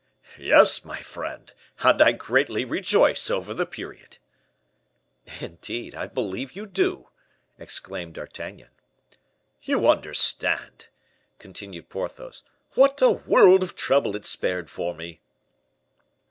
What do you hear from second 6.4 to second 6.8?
you